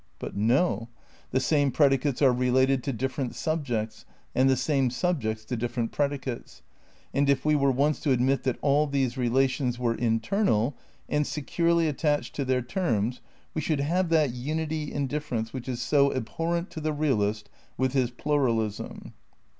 But 0.17 0.35
no; 0.35 0.89
the 1.29 1.39
same 1.39 1.69
predicates 1.71 2.23
are 2.23 2.33
related 2.33 2.81
to 2.85 2.91
different 2.91 3.35
subjects 3.35 4.03
and 4.33 4.49
the 4.49 4.57
same 4.57 4.89
subjects 4.89 5.45
to 5.45 5.55
different 5.55 5.91
predicates, 5.91 6.63
and 7.13 7.29
if 7.29 7.45
we 7.45 7.53
were 7.55 7.69
once 7.69 7.99
to 7.99 8.11
admit 8.11 8.41
that 8.41 8.57
all 8.61 8.87
these 8.87 9.15
relations 9.15 9.77
were 9.77 9.93
internal 9.93 10.75
and 11.07 11.27
securely 11.27 11.87
attached 11.87 12.33
to 12.37 12.45
their 12.45 12.63
terms 12.63 13.21
we 13.53 13.61
should 13.61 13.81
have 13.81 14.09
that 14.09 14.33
unity 14.33 14.91
in 14.91 15.05
difference 15.05 15.53
which 15.53 15.69
is 15.69 15.79
so 15.79 16.11
ab 16.11 16.29
horrent 16.29 16.71
to 16.71 16.81
the 16.81 16.93
realist 16.93 17.51
with 17.77 17.93
his 17.93 18.09
pluralism. 18.09 19.13